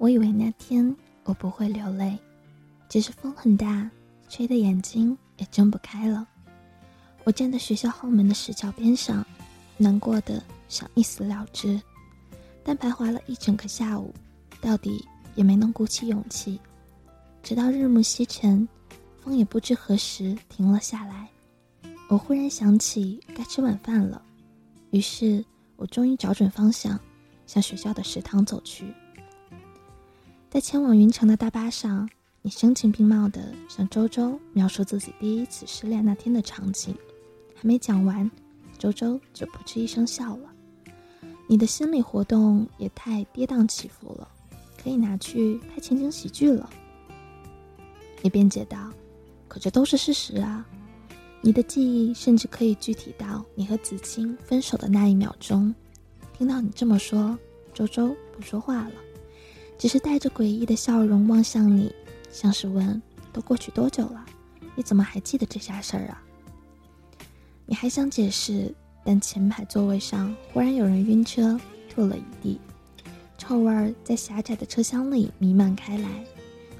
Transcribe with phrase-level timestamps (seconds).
[0.00, 2.18] 我以为那天我不会流泪，
[2.88, 3.88] 只是风很大，
[4.30, 6.26] 吹得眼睛也睁不开了。
[7.24, 9.22] 我站在学校后门的石桥边上，
[9.76, 11.78] 难过的想一死了之，
[12.64, 14.14] 但徘徊了一整个下午，
[14.62, 16.58] 到底也没能鼓起勇气。
[17.42, 18.66] 直到日暮西沉，
[19.20, 21.28] 风也不知何时停了下来，
[22.08, 24.22] 我忽然想起该吃晚饭了，
[24.92, 25.44] 于是
[25.76, 26.98] 我终于找准方向，
[27.46, 28.94] 向学校的食堂走去。
[30.50, 32.10] 在前往云城的大巴上，
[32.42, 36.92] 你声情并茂地向周周描述自己第一次失恋那天的场景，
[37.54, 38.28] 还没讲完，
[38.76, 40.50] 周周就扑哧一声笑了。
[41.46, 44.26] 你的心理活动也太跌宕起伏了，
[44.82, 46.68] 可以拿去拍情景喜剧了。
[48.20, 48.90] 你辩解道
[49.46, 50.66] ：“可这都是事实啊！
[51.40, 55.72] 你的记忆甚至可以具体到你和子清分手的那一秒钟。”
[56.36, 57.38] 听到你这么说，
[57.72, 58.94] 周周不说话了。
[59.80, 61.90] 只是带着诡异的笑容望向你，
[62.30, 63.00] 像是问
[63.32, 64.26] ：“都过去多久了？
[64.74, 66.22] 你怎么还记得这些事儿啊？”
[67.64, 71.58] 你还想解释，但前排座位上忽然有人晕车，
[71.88, 72.60] 吐了一地，
[73.38, 76.10] 臭味儿在狭窄的车厢里弥漫开来。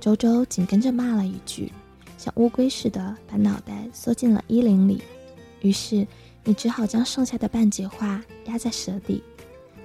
[0.00, 1.70] 周周紧跟着骂了一句，
[2.16, 5.02] 像乌龟似的把脑袋缩进了衣领里。
[5.60, 6.06] 于是
[6.44, 9.22] 你只好将剩下的半截话压在舌底，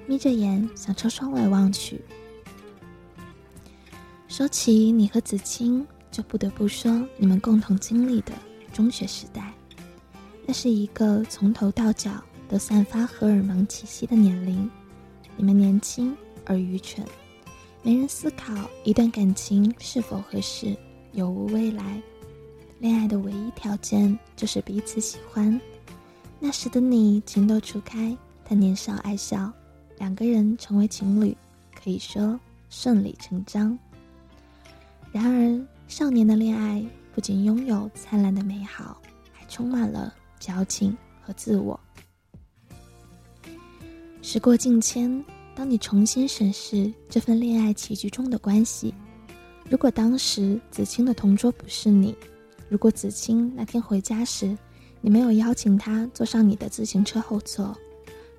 [0.07, 1.99] 眯着眼向车窗外望去。
[4.31, 8.31] 说起你和子清，就不得不说你们共同经历的
[8.71, 9.53] 中学时代。
[10.45, 12.11] 那是一个从头到脚
[12.47, 14.71] 都散发荷尔蒙气息的年龄。
[15.35, 16.15] 你们年轻
[16.45, 17.05] 而愚蠢，
[17.83, 18.53] 没人思考
[18.85, 20.77] 一段感情是否合适，
[21.11, 22.01] 有无未来。
[22.79, 25.59] 恋爱的唯一条件就是彼此喜欢。
[26.39, 29.51] 那时的你情窦初开，他年少爱笑，
[29.97, 31.35] 两个人成为情侣，
[31.75, 33.77] 可以说顺理成章。
[35.11, 36.81] 然而，少年的恋爱
[37.13, 39.01] 不仅拥有灿烂的美好，
[39.33, 41.77] 还充满了矫情和自我。
[44.21, 45.23] 时过境迁，
[45.53, 48.93] 当你重新审视这份恋爱棋局中的关系，
[49.69, 52.15] 如果当时子清的同桌不是你，
[52.69, 54.57] 如果子清那天回家时
[55.01, 57.75] 你没有邀请他坐上你的自行车后座，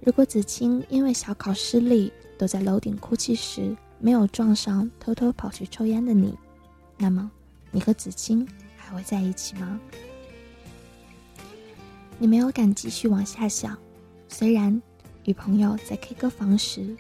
[0.01, 6.35] 如果子清因为小考失利躲在楼顶哭泣时没有撞上偷偷跑去抽烟的你。
[7.03, 7.29] 那么，
[7.73, 8.47] 你和子清
[8.77, 9.81] 还会在一起吗？
[12.17, 13.77] 你没有敢继续往下想。
[14.29, 14.81] 虽然
[15.25, 16.97] 与朋友在 K 歌房时，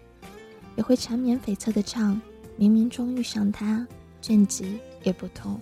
[0.74, 2.20] 也会缠绵悱恻的唱
[2.58, 3.86] “冥冥中遇上他，
[4.20, 5.60] 倦极也不痛”，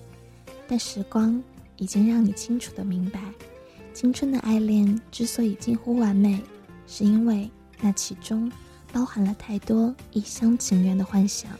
[0.66, 1.42] 但时光
[1.76, 3.20] 已经让你清楚的明白，
[3.92, 6.42] 青春的爱恋之所以近乎完美，
[6.86, 7.50] 是因为
[7.82, 8.50] 那其中
[8.90, 11.52] 包含了太多一厢情愿的幻想。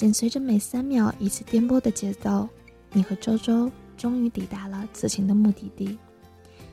[0.00, 2.48] 紧随着每三秒一次颠簸的节奏，
[2.90, 5.98] 你和周周终于抵达了此行的目的地。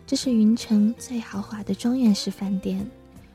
[0.06, 2.90] 这是云城最豪华的庄园式饭店，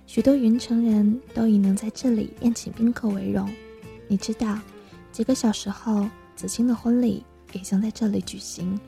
[0.06, 3.46] 许多云城人都以能在这里宴请宾客为荣。
[4.08, 4.58] 你知道，
[5.12, 7.22] 几个小时后，子清的婚礼
[7.52, 8.80] 也将在这里举行。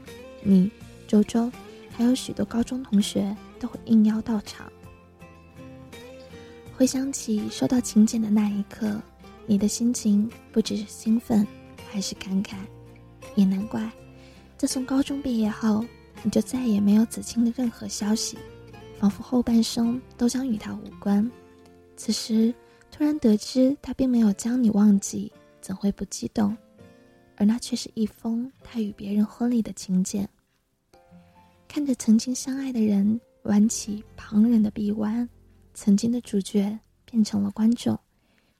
[0.42, 0.71] 你、
[1.06, 1.53] 周周，
[1.94, 4.72] 还有许多高中同学都会应邀到场。
[6.75, 8.98] 回想起收到请柬的那一刻。
[9.47, 11.47] 你的心情不只是兴奋，
[11.91, 12.56] 还是感慨，
[13.34, 13.91] 也难怪。
[14.56, 15.84] 自从高中毕业后，
[16.22, 18.38] 你就再也没有子清的任何消息，
[18.99, 21.31] 仿佛后半生都将与他无关。
[21.97, 22.54] 此时
[22.91, 26.56] 突然得知他并没有将你忘记，怎会不激动？
[27.37, 30.27] 而那却是一封他与别人婚礼的请柬。
[31.69, 35.28] 看着曾经相爱的人挽起旁人的臂弯，
[35.75, 37.99] 曾经的主角变成了观众。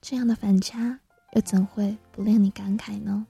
[0.07, 1.01] 这样的反差，
[1.33, 3.27] 又怎会不令你感慨呢？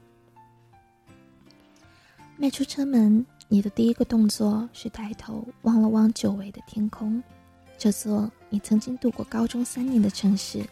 [2.36, 7.22] 迈出车门，你的第一个动作是抬头望了望久违的天空。
[7.78, 10.64] 这座你曾经度过高中三年的城市，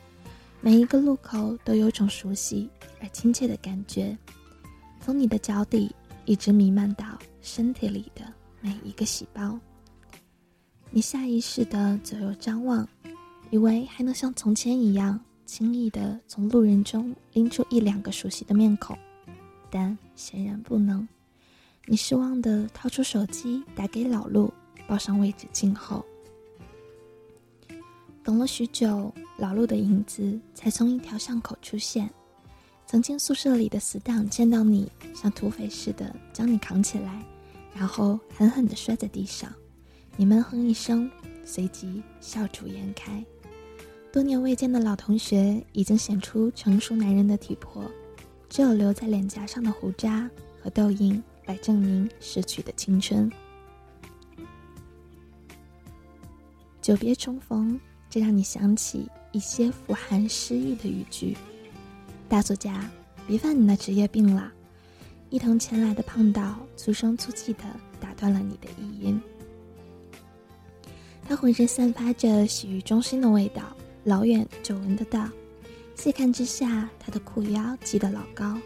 [0.61, 2.69] 每一个路口都有种熟悉
[3.00, 4.19] 而亲切的感觉，
[5.00, 5.94] 从你的脚底
[6.25, 8.25] 一直弥漫到身体里的
[8.61, 9.56] 每一个细胞。
[10.91, 12.88] 你下意识的左右张望，
[13.50, 15.21] 以为还能像从前一样。
[15.55, 18.97] 轻易的从路人中拎出一两个熟悉的面孔，
[19.71, 21.07] 但显然不能。
[21.85, 24.51] 你失望的掏出手机打给老陆，
[24.89, 26.03] 报上位置静候。
[28.25, 32.09] 等了许久，老陆的影子才从一条巷口出现。
[32.87, 37.23] 曾经宿舍里的死党见到你，像土匪似的将你扛起来，
[37.75, 39.53] 然后狠狠地摔在地上。
[40.17, 41.11] 你闷哼一声，
[41.45, 43.23] 随即笑逐颜开。
[44.12, 47.91] 多年未见的老同学已经显出成熟男人的体魄，
[48.47, 50.29] 只有留在脸颊上的胡渣
[50.62, 53.32] 和痘印来证明逝去的青春。
[56.82, 57.81] 久别重逢，
[58.11, 61.35] 这让你想起一些富含诗意的语句。
[62.29, 62.91] 大作家，
[63.26, 64.53] 别犯你那职业病了。
[65.31, 67.65] 一同前来的胖岛粗声粗气的
[67.99, 69.19] 打断了你的意音。
[71.26, 73.75] 他浑身散发着洗浴中心的味道，
[74.05, 75.29] 老远就闻得到。
[75.95, 78.59] 细看之下，他的裤腰系得老高，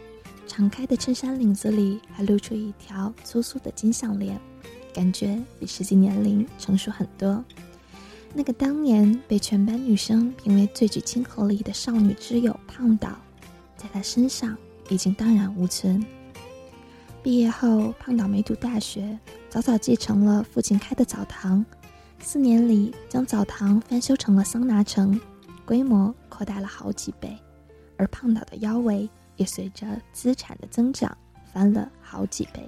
[0.47, 4.41] 敞开的衬衫领子里还露出一条粗粗的金项链，
[4.95, 7.45] 感觉比实际年龄成熟很多。
[8.33, 13.17] 那个当年被全班女生评为最具亲和力的少女之友胖岛，
[13.77, 14.57] 在他身上
[14.89, 16.05] 已经荡然无存。
[17.23, 19.19] 毕业后，胖岛没读大学，
[19.51, 21.65] 早早继承了父亲开的澡堂，
[22.19, 25.19] 四年里将澡堂翻修成了桑拿城，
[25.65, 27.37] 规模扩大了好几倍，
[27.97, 31.17] 而胖岛的腰围也随着资产的增长
[31.53, 32.61] 翻了好几倍。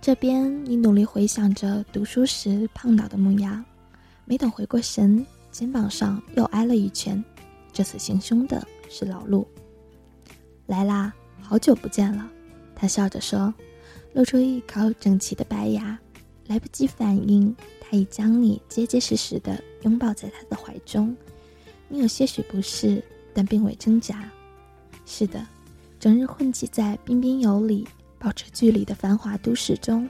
[0.00, 3.64] 这边，你努力回想着读书时胖岛的模样，
[4.24, 7.22] 没等回过神，肩膀上又挨了一拳。
[7.72, 9.46] 这次行凶的是老陆。
[10.66, 12.30] 来啦，好久不见了，
[12.74, 13.52] 他笑着说，
[14.12, 15.98] 露出一口整齐的白牙。
[16.46, 21.16] 来不及反应，他已将你结结实实的拥抱在他的怀中。
[21.88, 23.02] 你有些许不适，
[23.32, 24.30] 但并未挣扎。
[25.06, 25.46] 是的，
[25.98, 27.86] 整日混迹在彬彬有礼。
[28.16, 30.08] 保持距离的繁华都市中，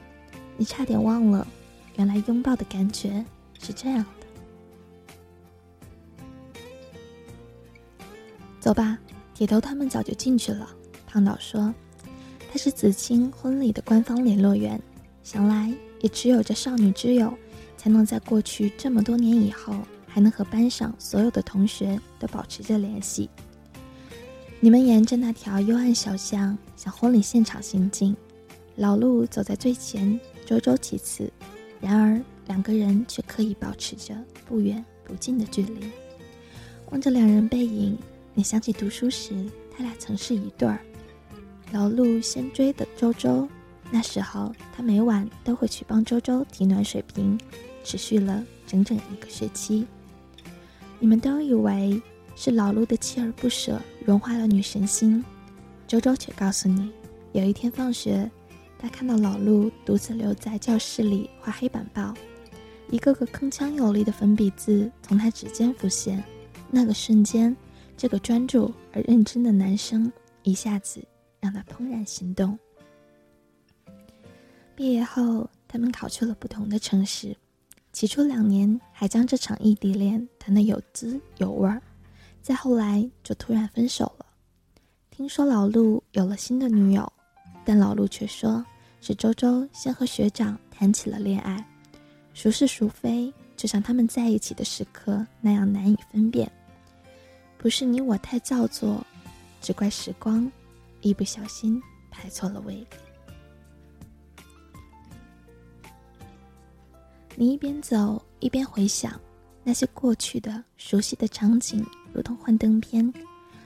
[0.55, 1.45] 你差点忘了，
[1.97, 3.25] 原来拥抱的感觉
[3.59, 4.25] 是这样的。
[8.61, 8.97] 走吧，
[9.33, 10.69] 铁头他们早就进去了。
[11.05, 11.75] 胖岛说
[12.49, 14.81] ：“他是子清婚礼的官方联络员，
[15.21, 15.73] 想来
[16.05, 17.33] 也只有这少女之友，
[17.75, 19.75] 才能在过去这么多年以后，
[20.05, 23.27] 还能和班上所有的同学都保持着联系。”
[24.61, 28.15] 你们沿着那条幽暗小巷向婚礼现场行进，
[28.75, 31.27] 老陆走在最前，周周其次。
[31.81, 34.15] 然而两个人却刻意保持着
[34.47, 35.89] 不远不近的距离。
[36.91, 37.97] 望着两人背影，
[38.35, 39.33] 你想起读书时
[39.75, 40.79] 他俩曾是一对儿。
[41.71, 43.49] 老陆先追的周周，
[43.91, 47.39] 那时候他每晚都会去帮周周提暖水瓶，
[47.83, 49.85] 持续了整整一个学期。
[50.99, 52.01] 你们都以为。
[52.37, 55.23] 是老陆的锲而不舍融化了女神心，
[55.87, 56.91] 周周却告诉你，
[57.31, 58.29] 有一天放学，
[58.77, 62.13] 他看到老陆独自留在教室里画黑板报，
[62.91, 66.21] 一个个铿锵有力的粉笔字从他指尖浮现，
[66.69, 67.55] 那个瞬间，
[67.95, 70.11] 这个专注而认真的男生
[70.43, 71.01] 一下子
[71.39, 72.59] 让他怦然心动。
[74.75, 77.35] 毕业后，他们考去了不同的城市，
[77.93, 81.81] 起初两年还将这场异地恋谈得有滋有味儿。
[82.41, 84.25] 再后来就突然分手了。
[85.09, 87.11] 听说老陆有了新的女友，
[87.63, 88.63] 但老陆却说
[88.99, 91.65] 是周周先和学长谈起了恋爱，
[92.33, 96.51] 孰是孰非，就像他们在一起的时刻那样难以分辨。
[97.57, 99.01] 不是你我太造作，
[99.61, 100.51] 只怪时光
[100.99, 101.81] 一不小心
[102.11, 102.85] 排错了位。
[107.37, 109.19] 你一边走一边回想
[109.63, 111.85] 那些过去的熟悉的场景。
[112.13, 113.13] 如同幻灯片，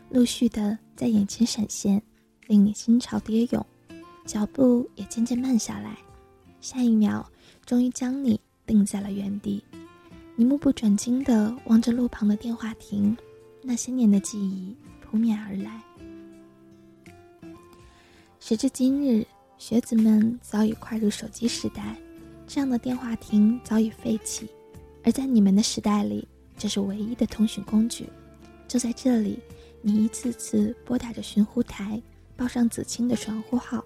[0.09, 2.01] 陆续的在眼前闪现，
[2.47, 3.63] 令你心潮跌涌，
[4.25, 5.95] 脚步也渐渐慢下来。
[6.61, 7.23] 下一秒，
[7.63, 9.63] 终于将你定在了原地。
[10.35, 13.15] 你目不转睛的望着路旁的电话亭，
[13.61, 15.79] 那些年的记忆扑面而来。
[18.39, 19.23] 时至今日，
[19.59, 21.95] 学子们早已跨入手机时代，
[22.49, 24.49] 这样的电话亭早已废弃，
[25.03, 26.27] 而在你们的时代里，
[26.57, 28.09] 这是唯一的通讯工具。
[28.67, 29.37] 就在这里，
[29.83, 32.01] 你一次次拨打着寻呼台，
[32.35, 33.85] 报上子清的传呼号，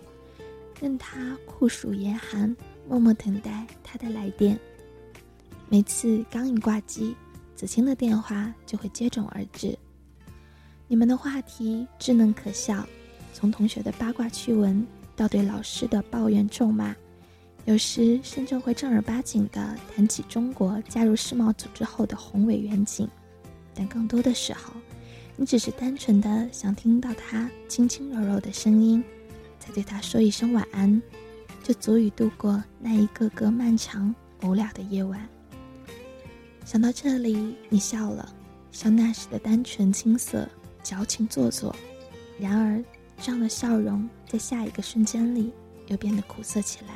[0.79, 2.55] 任他酷暑严寒，
[2.87, 4.57] 默默等待他的来电。
[5.67, 7.17] 每次刚一挂机，
[7.57, 9.77] 子清的电话就会接踵而至。
[10.87, 12.87] 你们的话题稚嫩可笑，
[13.33, 16.95] 从同学的八卦趣闻到对老师的抱怨咒骂，
[17.65, 23.07] 有时甚至会正儿八经地谈起中国加入世贸组织后的宏伟远景。
[23.73, 24.73] 但更多的时候，
[25.37, 29.03] 你只是单纯的想听到他轻轻柔柔的声音，
[29.57, 31.01] 再对他说一声晚安，
[31.63, 35.27] 就足以度过那一个个漫长无聊的夜晚。
[36.65, 38.35] 想到这里，你笑了，
[38.71, 40.47] 笑那时的单纯青涩、
[40.83, 41.75] 矫情做作。
[42.37, 42.83] 然而，
[43.21, 45.53] 这样的笑容在下一个瞬间里
[45.87, 46.93] 又变得苦涩起来。